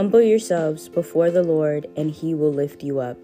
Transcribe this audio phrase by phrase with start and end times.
[0.00, 3.18] Humble yourselves before the Lord, and he will lift you up.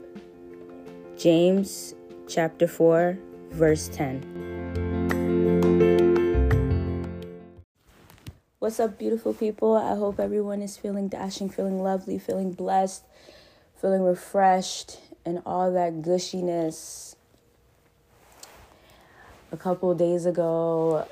[1.17, 1.95] James
[2.29, 3.17] chapter 4,
[3.53, 4.21] verse 10.
[8.59, 9.75] What's up, beautiful people?
[9.75, 13.05] I hope everyone is feeling dashing, feeling lovely, feeling blessed,
[13.81, 17.17] feeling refreshed, and all that gushiness.
[19.51, 21.09] A couple days ago,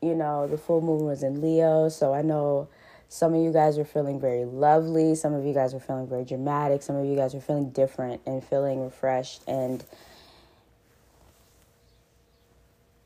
[0.00, 2.68] you know, the full moon was in Leo, so I know
[3.12, 5.14] some of you guys are feeling very lovely.
[5.14, 6.82] Some of you guys are feeling very dramatic.
[6.82, 9.84] Some of you guys are feeling different and feeling refreshed and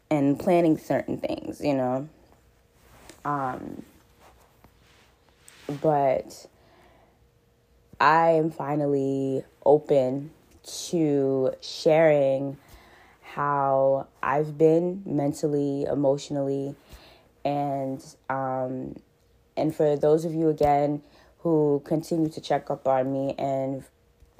[0.08, 2.08] and planning certain things, you know.
[3.24, 3.82] Um
[5.82, 6.46] but
[7.98, 10.30] I am finally open
[10.88, 12.58] to sharing
[13.22, 16.76] how I've been mentally, emotionally,
[17.44, 18.00] and
[18.30, 18.94] um,
[19.56, 21.02] and for those of you again
[21.38, 23.84] who continue to check up on me and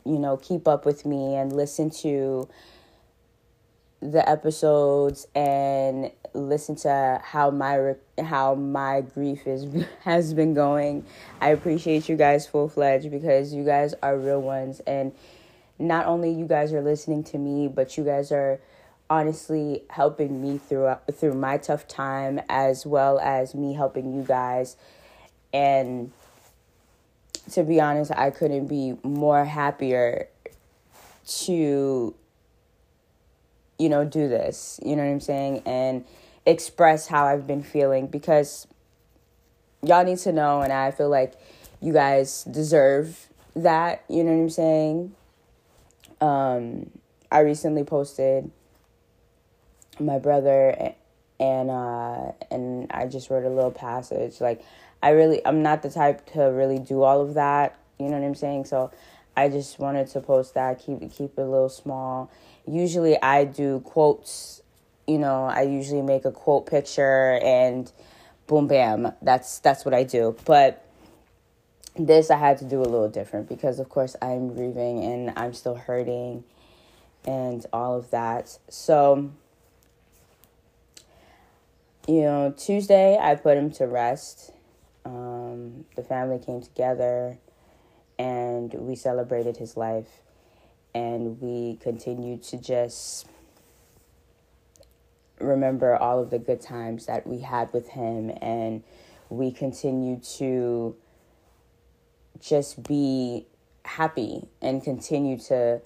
[0.05, 2.49] you know keep up with me and listen to
[4.03, 9.67] the episodes and listen to how my how my grief is
[10.03, 11.05] has been going.
[11.41, 15.13] I appreciate you guys full fledged because you guys are real ones and
[15.79, 18.61] not only you guys are listening to me, but you guys are
[19.09, 24.77] honestly helping me through through my tough time as well as me helping you guys
[25.53, 26.13] and
[27.53, 30.29] to be honest, I couldn't be more happier
[31.27, 32.15] to,
[33.79, 34.81] you know, do this.
[34.85, 35.63] You know what I'm saying?
[35.65, 36.05] And
[36.45, 38.67] express how I've been feeling because
[39.83, 41.35] y'all need to know, and I feel like
[41.81, 44.05] you guys deserve that.
[44.09, 45.15] You know what I'm saying?
[46.21, 46.91] Um,
[47.31, 48.51] I recently posted
[49.99, 50.95] my brother
[51.39, 54.63] and uh and I just wrote a little passage like
[55.03, 57.79] I really I'm not the type to really do all of that.
[57.99, 58.67] You know what I'm saying?
[58.67, 58.91] So
[59.37, 62.31] I just wanted to post that, keep keep it a little small.
[62.67, 64.63] Usually I do quotes,
[65.07, 67.91] you know, I usually make a quote picture and
[68.47, 69.13] boom bam.
[69.23, 70.37] That's that's what I do.
[70.45, 70.83] But
[71.99, 75.55] this I had to do a little different because of course I'm grieving and I'm
[75.55, 76.45] still hurting
[77.27, 78.59] and all of that.
[78.69, 79.31] So
[82.09, 84.53] you know, Tuesday I put him to rest
[85.07, 87.39] um, the family came together
[88.19, 90.23] and we celebrated his life.
[90.95, 93.27] And we continued to just
[95.39, 98.33] remember all of the good times that we had with him.
[98.41, 98.83] And
[99.29, 100.97] we continue to
[102.41, 103.47] just be
[103.85, 105.81] happy and continue to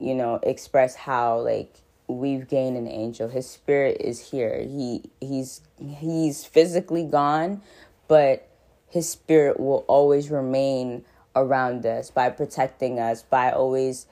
[0.00, 1.76] you know express how like
[2.08, 3.28] we've gained an angel.
[3.28, 4.62] His spirit is here.
[4.62, 7.62] He he's he's physically gone
[8.10, 8.48] but
[8.88, 11.04] his spirit will always remain
[11.36, 14.08] around us by protecting us, by always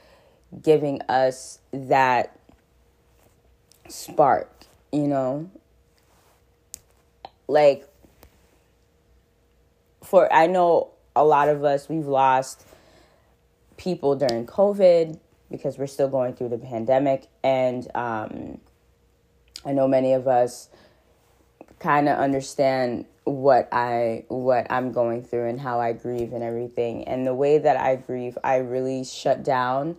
[0.63, 2.39] giving us that
[3.89, 5.51] spark, you know?
[7.49, 7.89] Like,
[10.05, 12.65] for I know a lot of us, we've lost
[13.79, 15.19] people during COVID
[15.51, 17.27] because we're still going through the pandemic.
[17.43, 18.61] And um,
[19.65, 20.69] I know many of us
[21.81, 27.05] kind of understand what I what I'm going through and how I grieve and everything.
[27.05, 29.97] And the way that I grieve, I really shut down.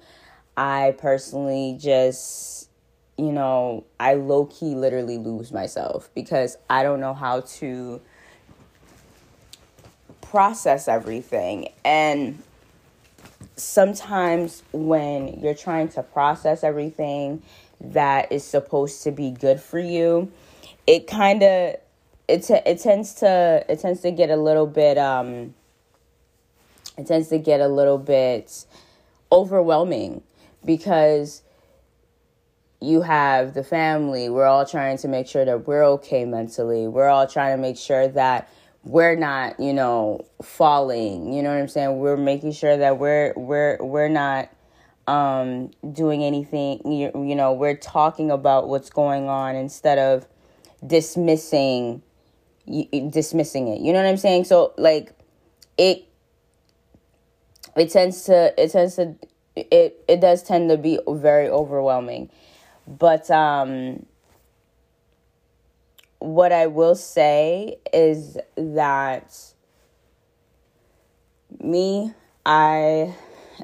[0.57, 2.69] I personally just
[3.17, 7.99] you know, I low key literally lose myself because I don't know how to
[10.21, 11.67] process everything.
[11.83, 12.41] And
[13.57, 17.41] sometimes when you're trying to process everything
[17.81, 20.31] that is supposed to be good for you,
[20.87, 21.75] it kind of
[22.29, 25.55] it t- it tends to it tends to get a little bit um
[26.97, 28.65] it tends to get a little bit
[29.31, 30.21] overwhelming
[30.63, 31.41] because
[32.81, 34.29] you have the family.
[34.29, 36.87] We're all trying to make sure that we're okay mentally.
[36.87, 38.49] We're all trying to make sure that
[38.83, 41.33] we're not you know falling.
[41.33, 41.99] You know what i'm saying?
[41.99, 44.49] We're making sure that we're we're we're not
[45.07, 46.81] um doing anything.
[46.85, 50.27] You, you know we're talking about what's going on instead of
[50.85, 52.03] dismissing
[53.09, 53.81] dismissing it.
[53.81, 54.45] You know what I'm saying?
[54.45, 55.11] So like
[55.77, 56.05] it
[57.75, 59.15] it tends to it tends to
[59.55, 62.29] it it does tend to be very overwhelming.
[62.87, 64.05] But um
[66.19, 69.35] what I will say is that
[71.61, 72.13] me
[72.45, 73.15] I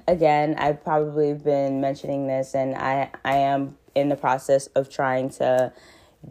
[0.08, 5.30] again I've probably been mentioning this and I I am in the process of trying
[5.30, 5.72] to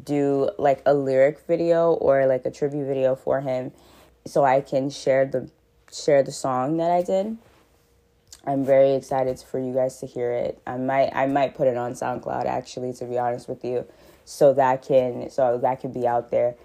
[0.03, 3.73] do like a lyric video or like a tribute video for him
[4.27, 5.51] so I can share the
[5.93, 7.37] share the song that I did.
[8.47, 10.61] I'm very excited for you guys to hear it.
[10.67, 13.87] I might I might put it on SoundCloud actually to be honest with you
[14.25, 16.57] so that can so that can be out there.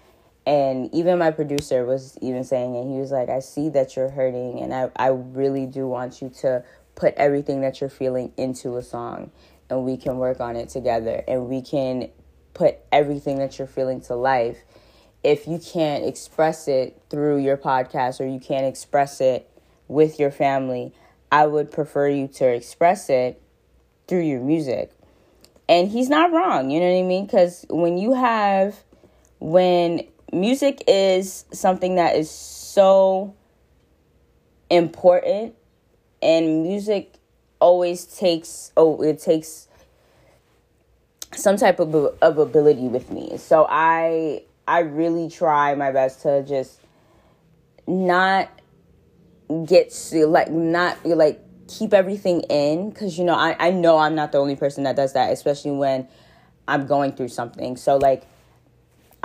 [0.46, 2.84] And even my producer was even saying it.
[2.84, 6.30] He was like, I see that you're hurting and I, I really do want you
[6.40, 9.30] to put everything that you're feeling into a song
[9.68, 12.10] and we can work on it together and we can
[12.54, 14.58] put everything that you're feeling to life.
[15.22, 19.50] If you can't express it through your podcast or you can't express it
[19.88, 20.94] with your family,
[21.30, 23.40] I would prefer you to express it
[24.08, 24.92] through your music.
[25.68, 27.26] And he's not wrong, you know what I mean?
[27.26, 28.76] Because when you have,
[29.38, 33.34] when music is something that is so
[34.68, 35.54] important,
[36.22, 37.14] and music
[37.60, 39.68] always takes, oh, it takes
[41.34, 43.36] some type of, of ability with me.
[43.36, 46.80] So I, I really try my best to just
[47.86, 48.48] not
[49.66, 54.14] get to like not like keep everything in because you know I, I know i'm
[54.14, 56.06] not the only person that does that especially when
[56.68, 58.24] i'm going through something so like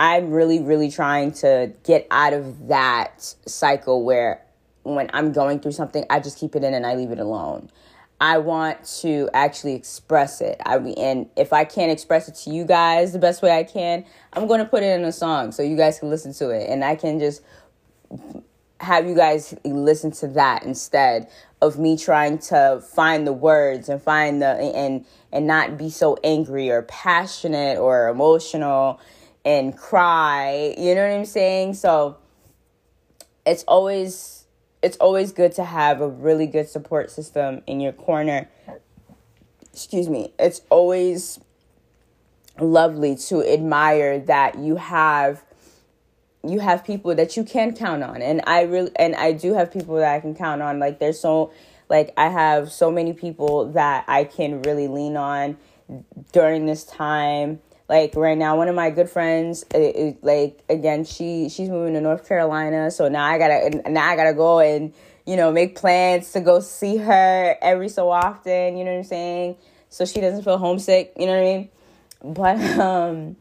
[0.00, 4.42] i'm really really trying to get out of that cycle where
[4.82, 7.70] when i'm going through something i just keep it in and i leave it alone
[8.20, 10.60] i want to actually express it.
[10.64, 14.04] I and if i can't express it to you guys the best way i can
[14.32, 16.68] i'm going to put it in a song so you guys can listen to it.
[16.68, 17.42] And i can just
[18.80, 21.28] have you guys listen to that instead
[21.62, 26.16] of me trying to find the words and find the and and not be so
[26.22, 29.00] angry or passionate or emotional
[29.44, 30.74] and cry.
[30.76, 31.74] You know what i'm saying?
[31.74, 32.18] So
[33.46, 34.45] it's always
[34.82, 38.48] it's always good to have a really good support system in your corner.
[39.72, 40.32] Excuse me.
[40.38, 41.40] It's always
[42.58, 45.42] lovely to admire that you have
[46.46, 48.22] you have people that you can count on.
[48.22, 50.78] And i really and i do have people that i can count on.
[50.78, 51.52] Like there's so
[51.88, 55.56] like i have so many people that i can really lean on
[56.32, 61.04] during this time like right now one of my good friends it, it, like again
[61.04, 64.92] she she's moving to north carolina so now i gotta now i gotta go and
[65.26, 69.04] you know make plans to go see her every so often you know what i'm
[69.04, 69.56] saying?
[69.88, 71.68] So she doesn't feel homesick you know what i mean?
[72.34, 73.36] But um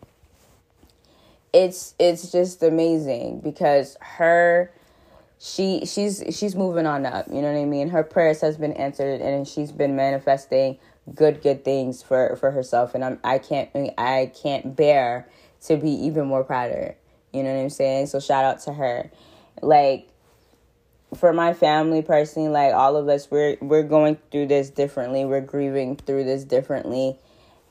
[1.54, 4.72] it's it's just amazing because her
[5.40, 7.90] she she's she's moving on up you know what i mean?
[7.90, 10.78] Her prayers has been answered and she's been manifesting
[11.14, 12.96] good good things for for herself.
[12.96, 15.28] And i'm i can't i can't bear
[15.68, 16.96] to be even more prouder.
[17.32, 18.08] You know what i'm saying?
[18.08, 19.12] So shout out to her.
[19.62, 20.10] Like
[21.16, 25.26] for my family personally like all of us we're we're going through this differently.
[25.26, 27.18] We're grieving through this differently.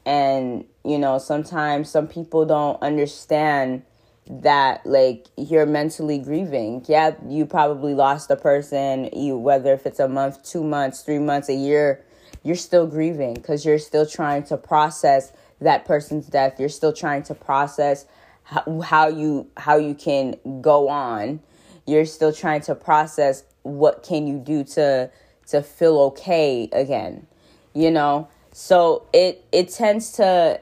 [0.06, 3.82] And you know sometimes some people don't understand
[4.26, 6.84] that like you're mentally grieving.
[6.87, 11.19] Yeah you probably lost a person you whether if it's a month two months three
[11.19, 12.03] months a year
[12.44, 16.61] you're still grieving because you're still trying to process that person's death.
[16.61, 18.06] You're still trying to process
[18.44, 21.41] how, how you how you can go on.
[21.87, 25.11] You're still trying to process what can you do to
[25.49, 27.26] to feel okay again
[27.75, 28.29] you know?
[28.52, 30.61] So it it tends to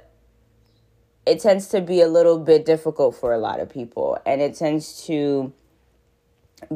[1.25, 4.55] it tends to be a little bit difficult for a lot of people and it
[4.57, 5.53] tends to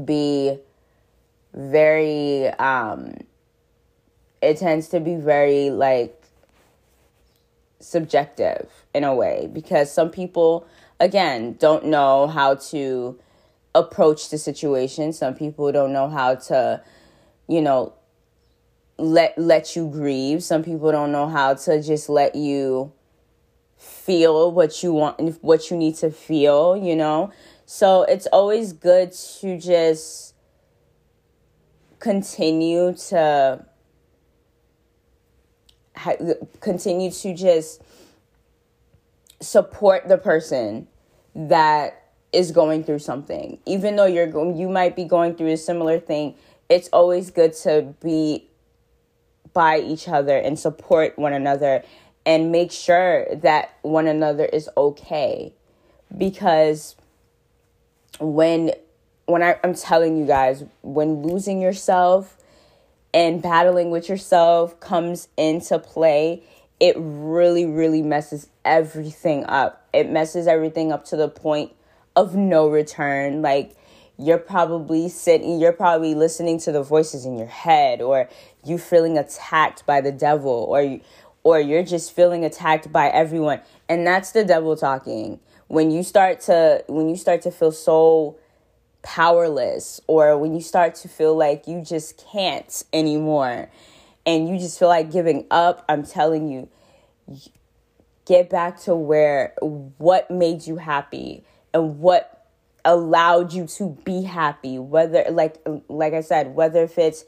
[0.04, 0.59] be
[1.52, 3.14] very um
[4.43, 6.23] it tends to be very like
[7.81, 10.66] subjective in a way because some people
[10.99, 13.19] again don't know how to
[13.75, 16.83] approach the situation some people don't know how to
[17.47, 17.93] you know
[18.99, 20.43] let let you grieve.
[20.43, 22.93] Some people don't know how to just let you
[23.76, 27.33] feel what you want what you need to feel, you know?
[27.66, 30.35] So it's always good to just
[31.99, 33.66] continue to
[36.61, 37.83] continue to just
[39.41, 40.87] support the person
[41.35, 43.59] that is going through something.
[43.67, 46.35] Even though you're going you might be going through a similar thing
[46.69, 48.49] it's always good to be
[49.53, 51.83] by each other and support one another
[52.25, 55.53] and make sure that one another is okay.
[56.17, 56.97] Because
[58.19, 58.73] when
[59.26, 62.37] when I, i'm telling you guys when losing yourself
[63.16, 66.44] and battling with yourself comes into play
[66.80, 69.87] it really really messes everything up.
[69.92, 71.73] It messes everything up to the point
[72.14, 73.42] of no return.
[73.42, 73.76] Like
[74.18, 78.28] you're probably sitting you're probably listening to the voices in your head or
[78.64, 81.00] you feeling attacked by the devil or you,
[81.44, 83.61] or you're just feeling attacked by everyone.
[83.88, 85.40] And that's the devil talking.
[85.68, 88.37] When you start to when you start to feel so
[89.06, 93.70] powerless or when you start to feel like you just can't anymore
[94.26, 96.68] and you just feel like giving up, I'm telling you,
[98.26, 102.48] get back to where what made you happy and what
[102.84, 105.56] allowed you to be happy whether like
[105.88, 107.25] like i said whether if it's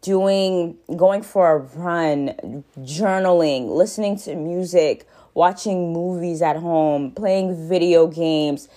[0.00, 8.06] doing going for a run journaling listening to music watching movies at home playing video
[8.06, 8.68] games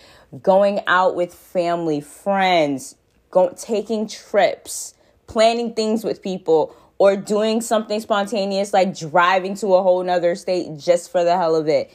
[0.42, 2.96] going out with family friends
[3.30, 4.94] going taking trips
[5.28, 10.78] planning things with people or doing something spontaneous like driving to a whole nother state
[10.78, 11.92] just for the hell of it.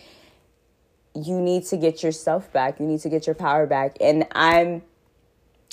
[1.15, 2.81] You need to get yourself back.
[2.81, 3.97] You need to get your power back.
[4.01, 4.83] And i'm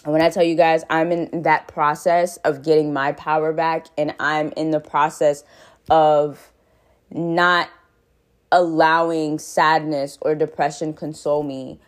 [0.03, 4.13] when i tell you guys i'm in that process of getting my power back and
[4.19, 5.43] i'm in the process
[5.89, 6.51] of
[7.09, 7.69] not
[8.51, 11.79] allowing sadness or depression console me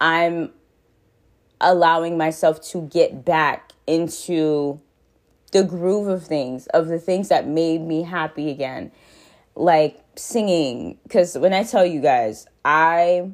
[0.00, 0.50] i'm
[1.60, 4.80] allowing myself to get back into
[5.52, 8.92] the groove of things, of the things that made me happy again.
[9.54, 13.30] Like singing cuz when I tell you guys, I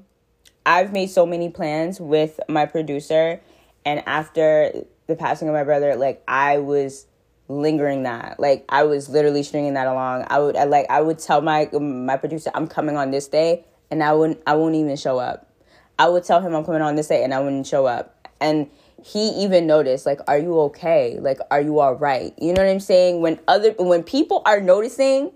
[0.64, 3.40] I've made so many plans with my producer
[3.84, 7.06] and after the passing of my brother, like I was
[7.48, 8.38] lingering that.
[8.38, 10.26] Like I was literally stringing that along.
[10.28, 13.64] I would I, like I would tell my my producer I'm coming on this day
[13.90, 15.51] and I wouldn't I won't even show up.
[15.98, 18.28] I would tell him I'm coming on this day and I wouldn't show up.
[18.40, 18.68] And
[19.04, 21.18] he even noticed like are you okay?
[21.18, 22.32] Like are you all right?
[22.40, 23.20] You know what i'm saying?
[23.20, 25.32] When other when people are noticing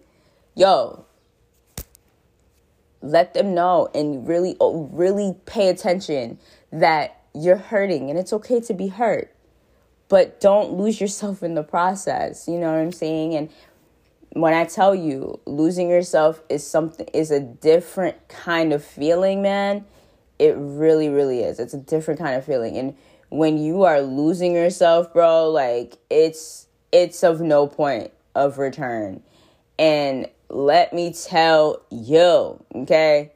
[0.54, 1.04] yo
[3.02, 6.38] let them know and really oh, really pay attention
[6.72, 9.32] that you're hurting and it's okay to be hurt.
[10.08, 13.34] But don't lose yourself in the process you know what i'm saying?
[13.34, 13.50] And
[14.30, 19.84] when i tell you losing yourself is something is a different kind of feeling man
[20.38, 22.94] it really really is it's a different kind of feeling and
[23.28, 29.22] when you are losing yourself, bro, like it's it's of no point of return.
[29.78, 33.32] And let me tell you, okay?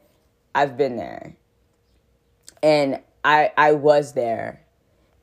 [0.54, 1.36] I've been there.
[2.62, 4.62] And I I was there.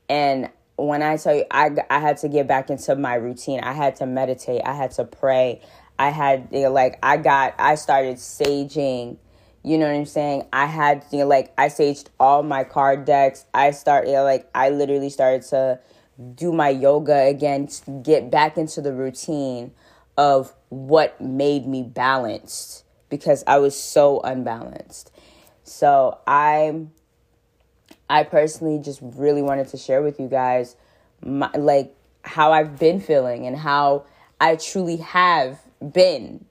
[0.10, 3.62] And when I tell you I I had to get back into my routine.
[3.62, 4.62] I had to meditate.
[4.65, 5.62] I had to pray.
[5.98, 9.17] I had you know, like I got I started saging
[9.64, 10.48] you know what I'm saying?
[10.54, 13.46] I had, you know, like, I saged all my card decks.
[13.54, 15.80] I started, you know, like, I literally started to
[16.36, 17.70] do my yoga again
[18.02, 19.72] get back into the routine
[20.18, 25.12] of what made me balanced because I was so unbalanced.
[25.64, 26.88] So I
[28.10, 30.76] I personally just really wanted to share with you guys
[31.24, 34.06] my, like how I've been feeling and how
[34.40, 35.60] I truly have
[35.92, 36.46] been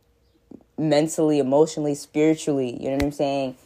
[0.78, 2.76] mentally, emotionally, spiritually.
[2.80, 3.56] You know what I'm saying?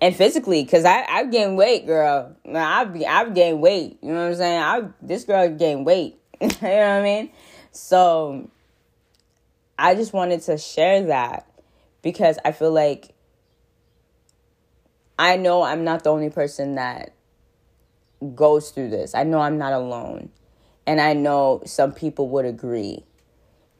[0.00, 2.34] And physically, cause I I've gained weight, girl.
[2.46, 3.98] I've I've gained weight.
[4.02, 4.62] You know what I'm saying?
[4.62, 6.18] I this girl gained weight.
[6.40, 7.30] you know what I mean?
[7.72, 8.50] So
[9.78, 11.46] I just wanted to share that
[12.02, 13.14] because I feel like
[15.18, 17.12] I know I'm not the only person that
[18.34, 19.14] goes through this.
[19.14, 20.30] I know I'm not alone.
[20.86, 23.04] And I know some people would agree.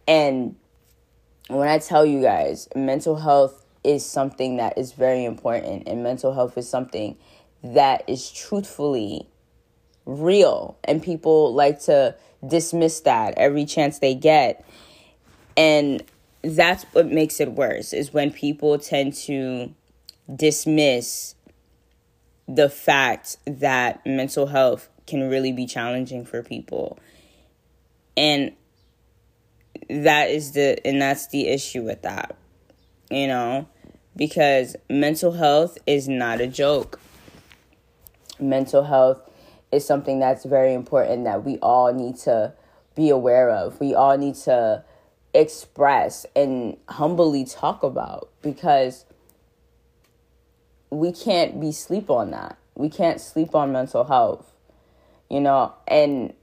[0.07, 0.57] And
[1.51, 6.35] when I tell you guys, mental health is something that is very important, and mental
[6.35, 7.17] health is something
[7.63, 9.29] that is truthfully
[10.07, 12.15] real, and people like to
[12.47, 14.65] dismiss that every chance they get.
[15.57, 16.03] And
[16.43, 19.75] that's what makes it worse is when people tend to
[20.35, 21.35] dismiss
[22.49, 26.99] the fact that mental health can really be challenging for people.
[28.17, 28.53] And
[29.91, 32.37] that is the and that's the issue with that
[33.11, 33.69] you know?
[34.17, 37.01] Because mental health is not a joke.
[38.39, 39.21] Mental health
[39.71, 42.55] is something that's very important that we all need to
[42.95, 43.79] be aware of.
[43.81, 44.85] We all need to
[45.35, 49.05] express and humbly talk about because
[50.91, 52.59] we can't be sleep on that.
[52.75, 54.51] We can't sleep on mental health
[55.31, 55.73] you know?
[55.89, 56.35] And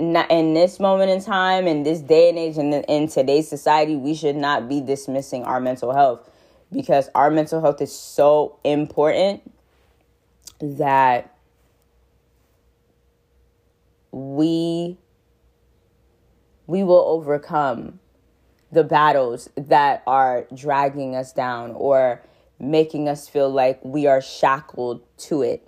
[0.00, 3.96] not in this moment in time, in this day and age, in, in today's society,
[3.96, 6.28] we should not be dismissing our mental health
[6.72, 9.42] because our mental health is so important
[10.60, 11.34] that
[14.10, 14.96] we
[16.66, 17.98] we will overcome
[18.70, 22.22] the battles that are dragging us down or
[22.60, 25.66] making us feel like we are shackled to it.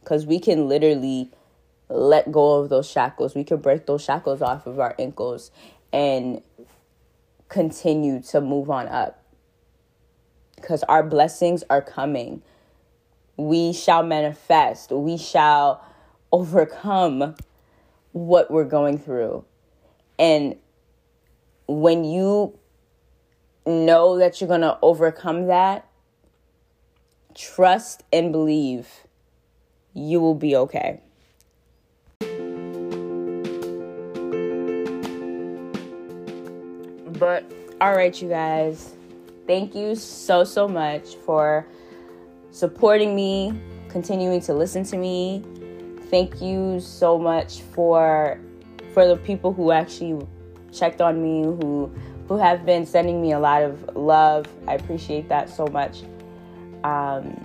[0.00, 1.30] Because we can literally
[1.88, 3.34] let go of those shackles.
[3.34, 5.50] We can break those shackles off of our ankles
[5.92, 6.42] and
[7.48, 9.22] continue to move on up.
[10.56, 12.42] Because our blessings are coming.
[13.36, 14.90] We shall manifest.
[14.90, 15.84] We shall
[16.30, 17.34] overcome
[18.12, 19.44] what we're going through.
[20.18, 20.56] And
[21.66, 22.58] when you
[23.66, 25.88] know that you're going to overcome that,
[27.34, 28.88] trust and believe
[29.94, 31.00] you will be okay.
[37.18, 37.44] But
[37.80, 38.94] all right, you guys,
[39.46, 41.66] thank you so, so much for
[42.50, 45.42] supporting me, continuing to listen to me.
[46.10, 48.38] Thank you so much for
[48.92, 50.26] for the people who actually
[50.72, 51.92] checked on me, who
[52.28, 54.46] who have been sending me a lot of love.
[54.66, 56.02] I appreciate that so much.
[56.84, 57.36] Um,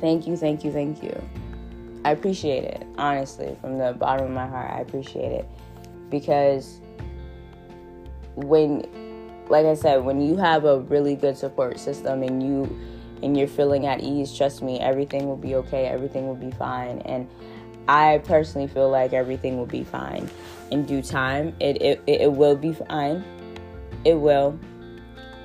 [0.00, 1.22] thank you, thank you, thank you.
[2.04, 4.70] I appreciate it, honestly, from the bottom of my heart.
[4.70, 5.48] I appreciate it
[6.10, 6.80] because
[8.34, 8.86] when,
[9.48, 12.78] like I said, when you have a really good support system and you
[13.22, 15.86] and you're feeling at ease, trust me, everything will be okay.
[15.86, 16.98] Everything will be fine.
[17.00, 17.28] And
[17.88, 20.28] I personally feel like everything will be fine
[20.70, 21.54] in due time.
[21.60, 23.24] It it it will be fine.
[24.04, 24.58] It will.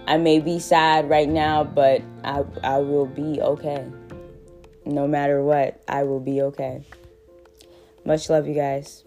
[0.07, 3.85] I may be sad right now, but I I will be okay.
[4.85, 6.83] No matter what, I will be okay.
[8.05, 9.03] Much love you guys.